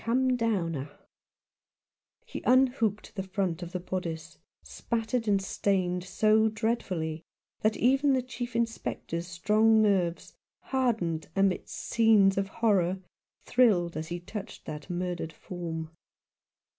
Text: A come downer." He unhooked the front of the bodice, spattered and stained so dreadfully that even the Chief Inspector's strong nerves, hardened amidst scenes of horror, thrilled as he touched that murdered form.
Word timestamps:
A 0.01 0.03
come 0.03 0.35
downer." 0.35 0.89
He 2.25 2.41
unhooked 2.43 3.13
the 3.13 3.21
front 3.21 3.61
of 3.61 3.71
the 3.71 3.79
bodice, 3.79 4.39
spattered 4.63 5.27
and 5.27 5.39
stained 5.39 6.03
so 6.05 6.49
dreadfully 6.49 7.21
that 7.59 7.77
even 7.77 8.13
the 8.13 8.23
Chief 8.23 8.55
Inspector's 8.55 9.27
strong 9.27 9.79
nerves, 9.79 10.33
hardened 10.61 11.27
amidst 11.35 11.75
scenes 11.77 12.35
of 12.39 12.47
horror, 12.47 12.99
thrilled 13.45 13.95
as 13.95 14.07
he 14.07 14.19
touched 14.19 14.65
that 14.65 14.89
murdered 14.89 15.33
form. 15.33 15.91